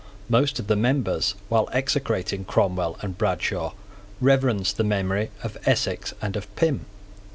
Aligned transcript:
Most 0.29 0.57
of 0.57 0.65
the 0.65 0.75
members, 0.75 1.35
while 1.47 1.69
execrating 1.71 2.43
Cromwell 2.43 2.97
and 3.03 3.15
Bradshaw, 3.15 3.73
reverenced 4.19 4.77
the 4.77 4.83
memory 4.83 5.29
of 5.43 5.59
Essex 5.67 6.11
and 6.23 6.35
of 6.35 6.47
Pym. 6.55 6.87